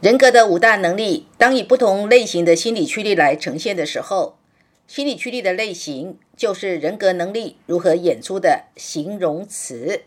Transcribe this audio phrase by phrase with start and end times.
[0.00, 4.38] 人格的五大能力，当以不同类型的心理驱力来呈现的时候，
[4.86, 10.02] 心理驱力的类型就是人格能力如何演出的形容词。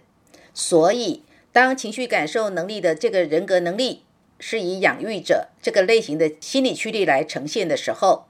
[0.54, 4.04] 所以，当情绪感受能力的这个人格能力
[4.40, 8.28] 是以养育者这个类型的心理驱力来呈现的时候，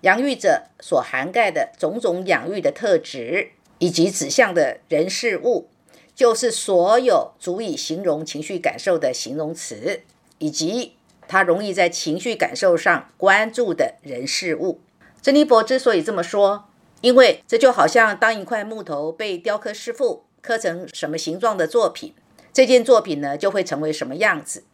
[0.00, 5.68] 养育者所涵盖的种种养育的特质以及指向的人事物，
[6.14, 10.00] 就是所有足以形容情绪感受的形容词。
[10.38, 10.93] 以及
[11.28, 14.80] 他容易在情绪感受上关注的人事物。
[15.20, 16.68] 珍妮佛之所以这么说，
[17.00, 22.14] 因为这就好像当一块木头被雕刻师傅刻成什么形状的作品，
[22.52, 24.64] 这件作品呢就会成为什么样子。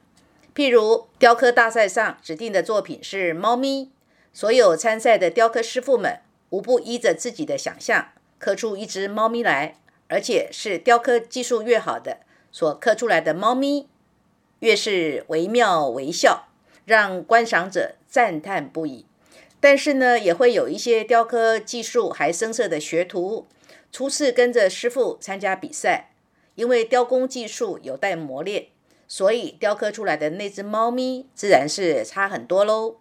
[0.55, 3.93] 譬如雕刻大赛上指定的作品是猫咪，
[4.33, 6.19] 所有参赛的雕刻师傅们
[6.51, 9.77] 无不依着自己的想象刻出一只猫咪来，
[10.09, 12.19] 而且是雕刻技术越好的
[12.51, 13.89] 所刻出来的猫咪。
[14.61, 16.49] 越是惟妙惟肖，
[16.87, 19.05] 让观赏者赞叹不已。
[19.59, 23.47] 但是呢，也会有一些雕刻技术还生涩的学徒，
[23.93, 26.13] 初次跟着师傅参加比赛，
[26.55, 28.69] 因为雕工技术有待磨练，
[29.07, 32.97] 所以雕刻出来的那只猫咪自然是差很多喽。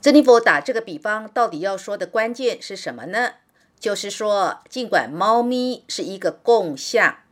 [0.00, 3.32] 珍妮佛打这个比方，到底要说的关键是什么呢？
[3.80, 7.23] 就是说，尽管猫咪是一个共相。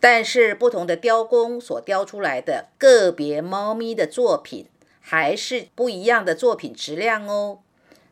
[0.00, 4.66] 但是不同的雕工所雕出来的个别猫咪的作品，
[4.98, 7.58] 还是不一样的作品质量哦。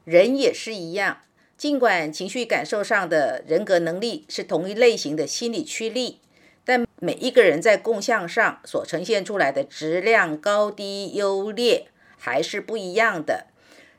[0.04, 1.22] 人也是一样，
[1.56, 6.20] 尽管情绪感受上的人格能力是同一类型的心理驱力，
[6.64, 11.86] 但每一个人在共向上所呈现出来的质量高低优劣
[12.18, 13.46] 还是不一样的。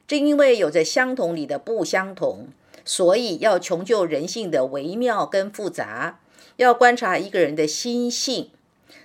[0.08, 2.48] 正因为有着相同里的不相同，
[2.86, 6.20] 所以要穷究人性的微妙跟复杂。
[6.60, 8.52] 要观察一个人的心性。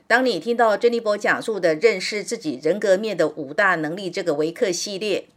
[0.09, 5.29] 当你听到珍妮佛讲述的认识自己人格面的五大能力这个维克系列，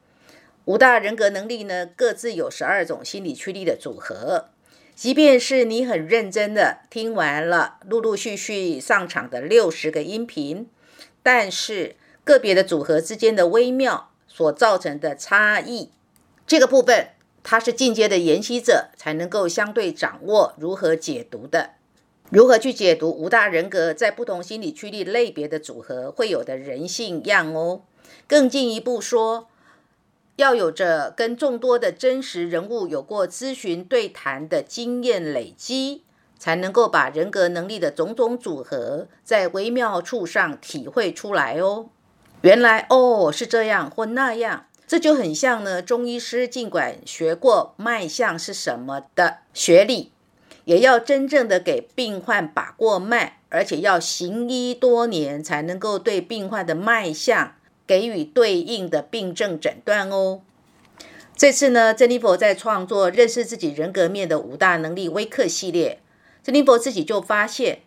[0.65, 4.47] 五大人格能力呢，各自有十二种心理驱力的组合。
[4.95, 10.67] 即便是你很认真的听完了陆陆续续上场的六十个音频，
[11.21, 15.91] 但是个别的组合之间的微妙所造成的差异，
[16.47, 17.09] 这个部分
[17.43, 21.76] 它是进阶的研习者才能够相对掌握如何解读的。
[22.29, 27.83] 如何去解读五大人格在不同心理驱力类别的组合会有的人性样哦？
[28.27, 29.47] 更进一步说，
[30.35, 36.03] 要有着跟众多的真实人物有过咨询对谈的经验累积，
[36.37, 41.87] 才能够把人格能力的种种组合在微妙处上体会出来哦。
[42.41, 45.81] 原来哦是这样或那样，这就很像呢。
[45.81, 50.11] 中医师尽管学过脉象是什么的学历。
[50.67, 57.55] 也要真正的给病患把过脉，而且要行医多年，才能够对病患的脉象
[57.87, 60.41] 给予对应的病症诊断哦。
[61.37, 66.01] 这次呢，珍妮佛在创作认识自己人格面的五大能力微课系列，
[66.43, 67.79] 珍妮佛自己就发现，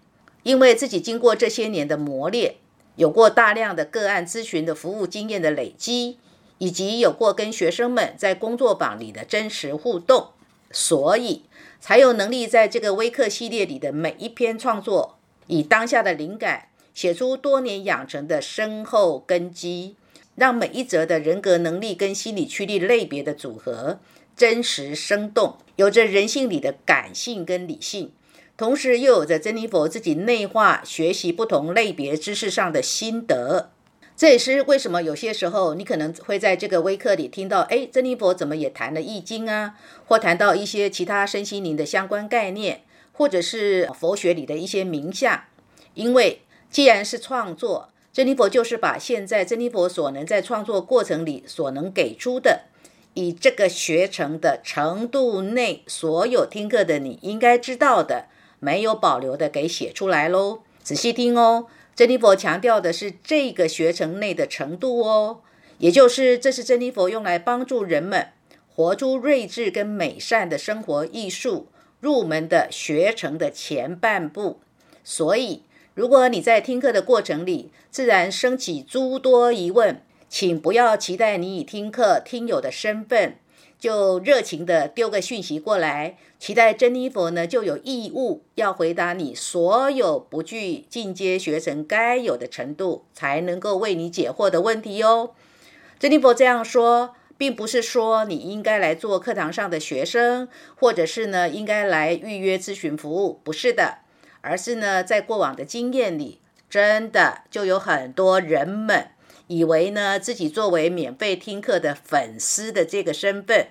[0.42, 2.54] 因为自己经过这些年的磨练，
[2.97, 6.16] 有过大量的个案咨询的服务经验的累积，
[6.56, 10.28] 以及有过跟学生们在工作坊里的真实互动，
[10.70, 11.42] 所以。
[11.82, 19.97] 才有能力在这个微课系列里的每一篇创作，以当下的灵感写出多年养成的深厚根基，
[20.34, 23.98] 让每一则的人格能力跟心理驱力类别的组合
[24.36, 28.12] 真实生动，有着人性里的感性跟理性，
[28.59, 33.71] 同时又有着珍妮佛自己内化学习不同类别知识上的心得。
[34.21, 39.77] 这也是为什么有些时候你可能会在这个微课里听到，哎，珍妮佛怎么也谈了易经啊，
[40.07, 42.83] 或谈到一些其他身心灵的相关概念，
[43.15, 45.45] 或者是佛学里的一些名相。
[45.95, 52.65] 因为既然是创作，珍妮佛就是把现在珍妮佛所能在创作过程里所能给出的，
[53.15, 58.27] 以这个学成的程度内，所有听课的你应该知道的，
[58.59, 60.59] 没有保留的给写出来喽。
[60.83, 61.69] 仔细听哦。
[62.00, 65.42] 珍妮佛强调的是这个学程内的程度哦，
[65.76, 68.28] 也就是这是珍妮佛用来帮助人们
[68.74, 71.68] 活出睿智跟美善的生活艺术
[72.00, 74.60] 入门的学程的前半部。
[75.04, 80.00] 所以，如果你在听课的过程里自然升起诸多疑问，
[80.30, 83.36] 请不要期待你以听课听友的身份。
[83.80, 95.30] 就热情的丢个讯息过来，期待珍妮佛呢就有义务要回答你所有不具进阶学生该有的程度，才能够为你解惑的问题哦。
[95.98, 104.00] 珍妮佛这样说，并不是说你应该来做课堂上的学生，或者是呢应该来预约咨询服务，不是的，
[104.42, 109.09] 而是呢在过往的经验里，真的就有很多人们。
[109.50, 113.66] 以为呢，自己作为免费听课的粉丝的这个身份，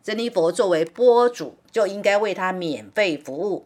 [0.00, 3.64] 珍妮佛作为播主就应该为他免费服务。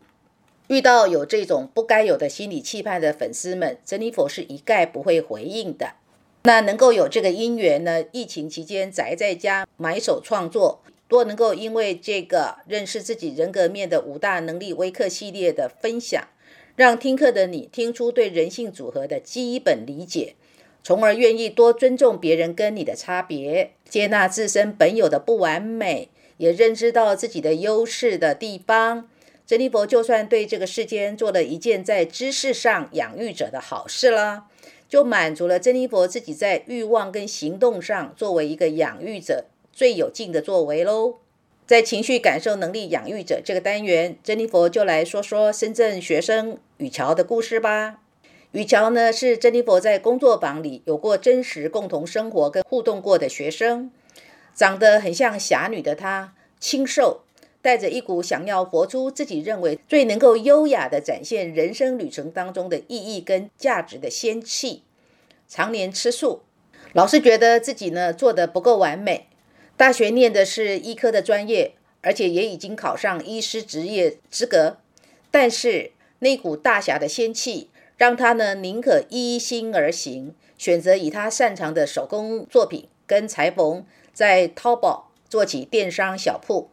[0.68, 5.96] 遇到有这种不该有的心理期盼的粉丝们，珍妮佛是一概不会回应的。
[6.44, 8.06] 那能够有这个因缘呢？
[8.12, 16.26] 疫情期间宅在家埋手创作，多能够因为这个认识自己人格面的五大能力微课系列的分享，
[16.74, 20.36] 让听课的你听出对人性组合的基本理解。
[20.82, 29.08] 从而愿意多尊重别人跟你的差别，接纳自身本有的不完美，也认知到自己的优势的地方。
[29.46, 34.44] 珍妮佛就算对这个世间做了一件在知识上养育者的好事了，
[34.88, 41.16] 就满足了珍妮佛自己在欲望跟行动上作为一个养育者最有劲的作为喽。
[41.66, 47.98] 在情绪感受能力养育者这个单元，珍妮佛就来说说深圳学生雨乔的故事吧。
[48.52, 53.92] 雨乔呢，是珍妮佛在工作坊里有过真实共同生活跟互动过的学生，
[54.56, 57.20] 长得很像侠女的她，清瘦，
[57.62, 64.82] 带着一股想要活出自己认为最能够优雅的展现人生旅程当中的意义跟价值的仙气。
[65.46, 66.42] 常年吃素，
[66.92, 69.28] 老是觉得自己呢做的不够完美。
[69.76, 74.78] 大学念的是医科的专业，而且也已经考上医师职业资格，
[75.30, 77.68] 但是那股大侠的仙气。
[78.00, 86.70] 让他呢宁可依心而行，选择以他擅长的手工作品跟裁缝，在淘宝做起电商小铺。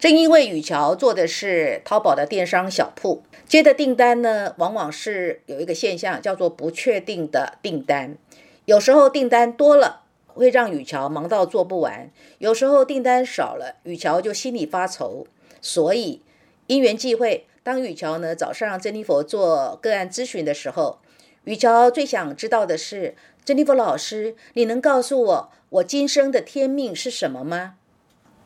[0.00, 8.16] 正因为雨乔做的是淘宝的电商小铺，接的订单呢，往往是有一个现象叫做不确定的订单。
[8.64, 15.28] 有时候订单多了，会让雨乔忙到做不完；有时候订单少了，雨乔就心里发愁。
[15.62, 16.22] 所以
[16.66, 17.44] 因缘际会。
[17.68, 21.00] 当雨乔呢早上让珍妮佛做个案咨询的时候，
[21.44, 27.74] 雨乔最想知道的是：珍妮佛老师，你能告诉我我今生的天命是什么吗？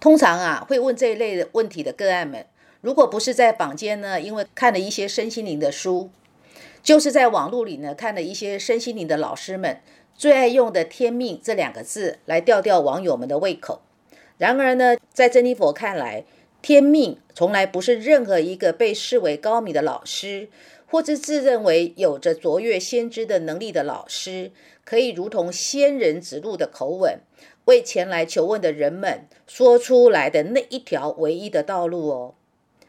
[0.00, 2.46] 通常啊，会问这一类的问题的个案们，
[2.80, 6.10] 如果不是在坊间呢，因为看了一些身心灵的书，
[6.82, 9.78] 就是在网络里呢看了一些身心灵的老师们
[10.16, 13.82] 最爱用的“天命”这两个字来吊吊网友们的胃口。
[14.38, 16.24] 然而呢，在珍妮佛看来，
[16.62, 20.48] 天命从来不是任何一个被视为高明的老师，
[20.86, 24.52] 或者自认为有着卓越先知的能力的老师，
[24.84, 27.18] 可以如同仙人指路的口吻，
[27.64, 32.34] 为前来求问的人们说出来的那一条唯一的道路哦。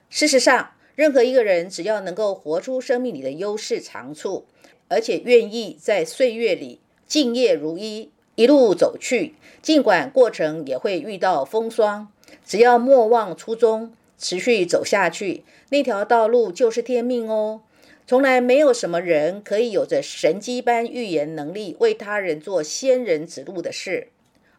[0.08, 4.46] 事实上，任何一个人只要能够活出生命里的优势长处，
[4.88, 12.08] 而且愿意在岁月里敬业如一，一路走去，尽管过程也会遇到风霜。
[12.46, 17.62] 只要莫忘初衷，持续走下去，那条道路就是天命哦。
[18.06, 24.10] 从来没有什么人可以有着神机般预言能力，为他人做仙人指路的事。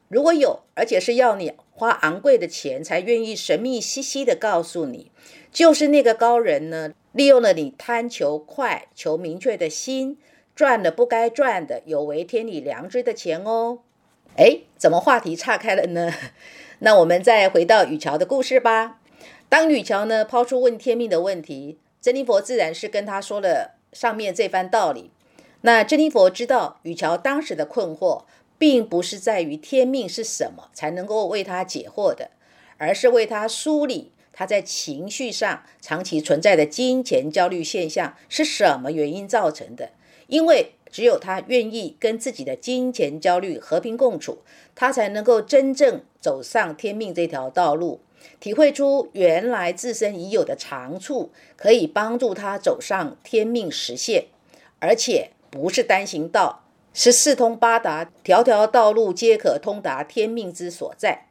[0.08, 5.10] 如果有，而且是要你花昂贵的钱才愿意神秘兮兮的告诉你，
[5.52, 10.16] 就是那个高人呢，利用了你贪求快、求明确的心，
[10.54, 13.80] 赚了不该赚的有违天理良知的钱哦。
[14.36, 16.12] 哎，怎么话题岔开了呢？
[16.80, 19.00] 那我们再回到雨乔的故事吧。
[19.48, 25.10] 当雨乔呢抛出问天命的问题，珍妮佛自然是跟他说了上面这番道理。
[25.62, 28.24] 那珍妮佛知道雨乔当时的困惑，
[28.58, 32.30] 并不是在于天命是什么才能够为他解惑的，
[32.76, 39.90] 而是为他梳理他在情绪上长期存在的金钱焦虑现象是什么原因造成的。
[40.26, 44.38] 因为只有他愿意跟自己的金钱焦虑和平共处，
[44.74, 48.00] 他才能够真正走上天命这条道路，
[48.38, 54.26] 体会出原来自身已有的长处，可以帮助他走上天命实现，
[54.78, 61.26] 而且不是单行道，是四通八达，条条道路皆可通达天命之所在。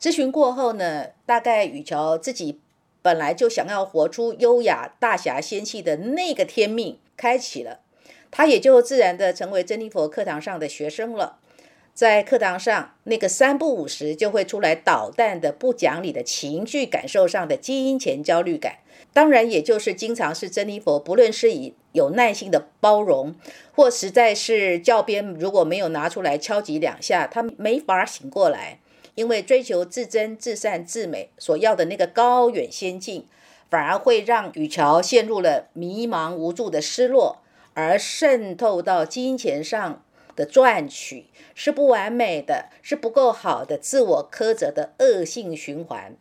[0.00, 2.58] 咨询过后呢，大概雨乔自己
[3.00, 7.81] 本来就想要活出优雅大侠仙气的那个天命，开启了。
[8.32, 11.38] 他也就自然的成为珍妮佛课堂上的学生了。
[11.94, 18.78] 在课堂上，那个三不五时就会出来捣蛋的、不讲理的情绪感受上的金钱焦虑感，
[19.12, 23.34] 当然也就是经常是珍妮佛，不论是以有耐心的包容，
[23.74, 28.78] 或实在是教鞭如果没有拿出来敲击两下，他没法醒过来，
[29.14, 33.26] 因为追求至真、至善、至美所要的那个高远仙境，
[33.68, 37.41] 反而会让雨乔陷入了迷茫无助的失落，
[37.74, 40.02] 而渗透到金钱上。
[40.34, 46.16] 的赚取是不完美的，是不够好的，自我苛责的恶性循环。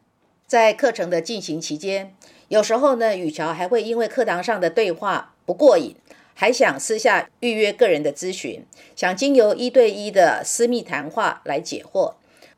[0.45, 2.13] 在课程的进行期间，
[2.49, 5.95] 有时候呢，雨乔还会因为课堂上的对话不过瘾，
[6.33, 8.65] 还想私下预约个人的咨询，
[8.97, 12.15] 想经由一对一的私密谈话来解惑。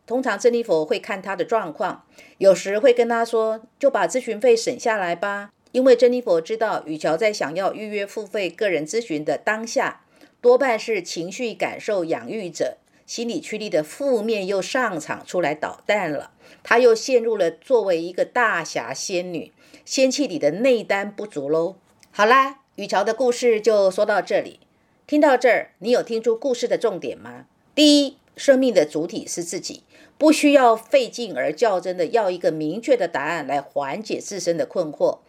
[0.08, 2.04] 通常珍妮佛会看他的状况，
[2.40, 10.06] 有时会跟他说：“就把咨询费省下来吧。”因为珍妮佛知道雨乔在想要预约付费个人咨询的当下。
[10.40, 19.52] 多半是情绪感受养育者心理驱力的负面又上场出来捣蛋了，他又陷入了作为一个大侠仙女
[19.84, 21.76] 仙气里的内丹不足喽。
[22.12, 24.60] 好啦，雨乔的故事就说到这里。
[25.08, 27.46] 听到这儿，你有听出故事的重点吗？
[27.74, 29.84] 第一，生命的主体是自己，
[30.18, 35.20] 不需要费劲而较真的要一个明确的答案来缓解自身的困惑，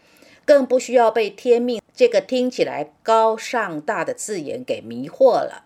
[0.44, 1.80] 更不需要被天命。
[1.94, 5.64] 这个听起来高尚大的字眼给迷惑了。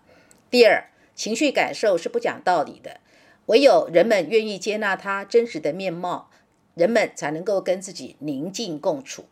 [0.51, 2.99] 第二，情绪感受是不讲道理的，
[3.47, 6.29] 唯有人们愿意接纳它真实的面貌，
[6.75, 9.25] 人们才能够跟自己宁静共处。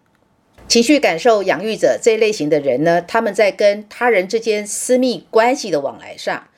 [0.68, 6.50] 情绪感受养育者这一类型的人呢，他们在跟他人之间私密关系的往来上，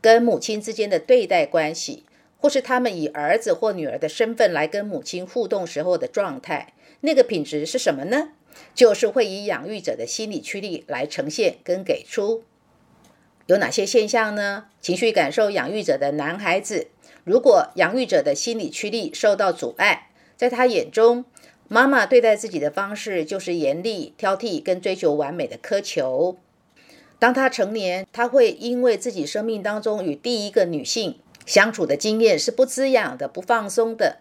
[0.00, 2.04] 跟母亲之间的对待关系，
[2.40, 8.30] 或是他们以儿子或女儿的身份来跟母亲互动时候的状态，那个品质是什么呢？
[8.74, 12.42] 就是会以养育者的心理驱力来呈现跟给出，
[13.46, 14.64] 有哪些现象呢？
[14.80, 16.88] 情绪感受养育者的男孩子，
[17.24, 21.24] 如果养育者的心理驱力受到阻碍，在他眼中，
[21.68, 26.36] 妈妈对待自己的方式就是严厉、挑剔跟追求完美的苛求。
[27.18, 31.20] 当他成年，他会因为自己生命当中与第一个女性
[31.50, 34.18] 相处的经验是不滋养的、不放松的，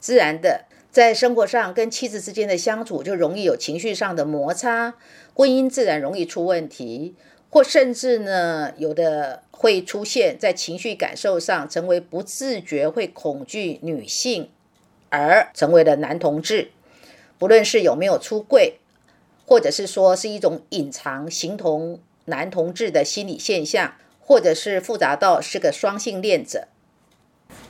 [0.00, 0.64] 自然的。
[0.90, 4.94] 在生活上跟妻子之间的相处就容易有情绪上的摩擦，
[5.32, 7.14] 婚姻自然容易出问题，
[7.50, 14.50] 或甚至呢，有的会出现在情绪感受上成为不自觉会恐惧女性，
[15.08, 16.72] 而成为了男同志。
[17.38, 18.80] 不论是有没有出柜，
[19.46, 26.66] 或者是说是一种隐藏形同男同志的心理现象，或者是复杂到是个双性恋者。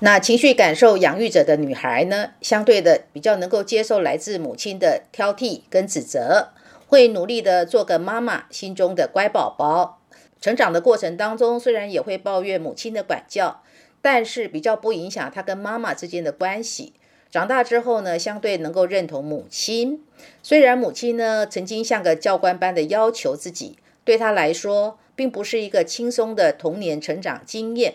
[0.01, 6.49] 那情绪感受养育者的女孩呢，相对的比较能够接受来自母亲的挑剔跟指责，
[6.89, 10.01] 会努力的做个妈妈心中的乖宝宝。
[10.41, 13.63] 成长的过程当中，虽然也会抱怨母亲的管教，
[14.01, 16.95] 但是比较不影响她跟妈妈之间的关系。
[17.31, 20.03] 长大之后呢，相对能够认同母亲。
[20.43, 27.95] 虽然母亲呢曾经像个教官般的要求自己，对她来说并不是一个轻松的童年成长经验。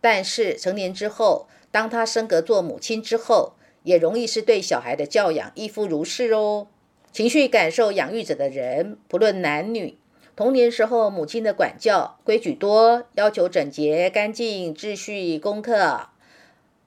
[0.00, 3.52] 但是成年之后，当他升格做母亲之后，
[3.82, 6.68] 也容易是对小孩的教养亦夫如是哦。
[7.12, 9.98] 情绪感受养育者的人，不论男女，
[10.36, 16.08] 童年时候母亲的管教规矩多，要求整洁、干净、秩序、功课，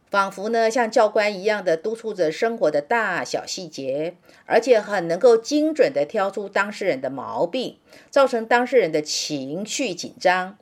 [0.10, 4.16] 仿佛呢像教官一样的督促着生活的大小细节，
[4.46, 7.78] 而且很能够精准的挑出当事人的毛病，
[8.10, 10.58] 造成当事人的情绪紧张。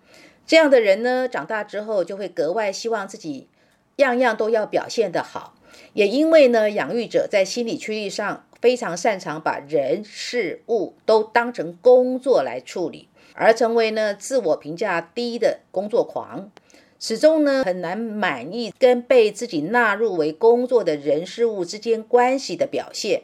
[0.51, 3.47] 这样的人呢，长大之后就会格外希望自己
[3.95, 5.55] 样样都要表现得好。
[5.93, 16.51] 也因为呢，养育者在心理驱力上非常擅长把人事物都当成工作来处理，而成为呢自我评价低的工作狂，
[16.99, 23.21] 始终呢很难满意跟被自己纳入为工作的人事物之间关系的表现。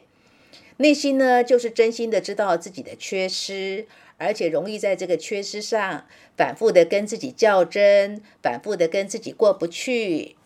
[0.78, 3.86] 内心呢就是真心的知道自己的缺失。
[4.18, 6.04] 而且容易在这个缺失上
[6.36, 10.36] 反复的跟自己较真，反复的跟自己过不去。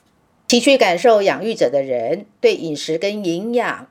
[0.46, 3.88] 情绪感受养育者的人对饮食跟营养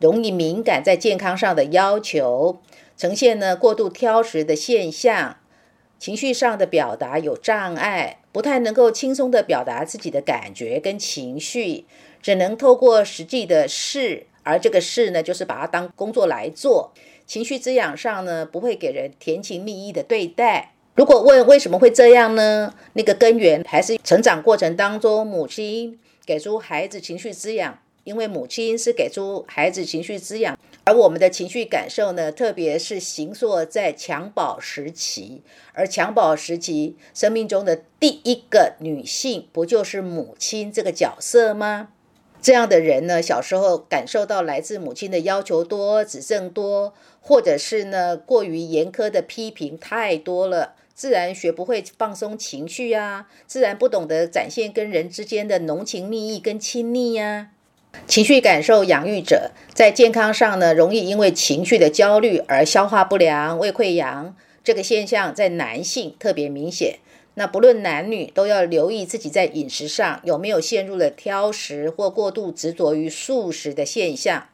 [0.00, 2.60] 容易敏感，在健康上的要求
[2.96, 5.36] 呈现呢过度挑食的现象，
[5.98, 11.84] 情绪上的表达有障碍，不太能够轻松的表达自己的感觉跟情绪，
[12.20, 16.92] 只能透过实际的事，而这个事呢，就是把它当工作来做。
[17.30, 20.72] 情绪滋养上呢，不会给人甜情蜜意的对待。
[20.96, 22.74] 如果问为什么会这样呢？
[22.94, 25.96] 那个根源还是成长过程当中母亲
[26.26, 41.90] 给出孩子情绪滋养，因为母亲是给出孩子情绪滋养，而我们的情绪感受呢，特别是形塑在襁褓时期，而襁褓时期生命中的第一个女性，不就是母亲这个角色吗？
[42.42, 57.48] 这样的人呢，小时候感受到来自母亲的要求多、指正多，或者是呢过于严苛的批评太多了，自然学不会放松情绪啊，自然不懂得展现跟人之间的浓情蜜意跟亲密呀。
[58.06, 67.00] 情绪感受养育者在健康上呢，容易因为情绪的焦虑而消化不良、胃溃疡，这个现象在男性特别明显。
[67.34, 74.48] 那不论男女，都要留意自己在饮食上有没有陷入了挑食或过度执着于素食的现象。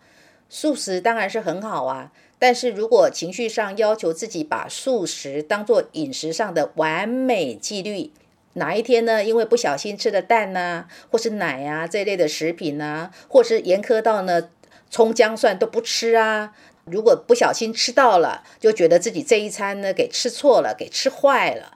[0.49, 8.13] 素食当然是很好啊，但是如果情绪上要求自己把素食当做饮食上的完美纪律，
[8.53, 9.25] 哪一天呢？
[9.25, 14.51] 因为不小心吃了蛋呐，或是奶啊这类的食品呐，或是严苛到呢
[14.89, 16.55] 葱姜蒜都不吃啊，
[16.85, 21.76] 如果不小心吃到了，就觉得自己这一餐呢给吃错了，给吃坏了。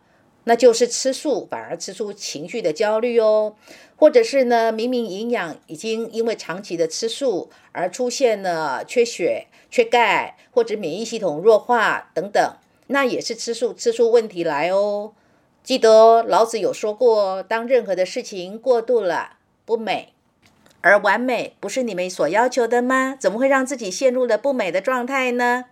[0.50, 3.54] 那就是吃素反而吃出情绪的焦虑哦，
[3.95, 12.57] 或者是呢，明明营养已经因为长期的吃素而出现了缺血、缺钙，或者免疫系统弱化等等，
[12.88, 15.12] 那也是吃素吃出问题来哦。
[15.62, 20.14] 记得老子有说过，当任何的事情过度了不美，
[20.80, 23.16] 而完美不是你们所要求的吗？
[23.21, 25.66] 怎么会让自己陷入了不美的状态呢？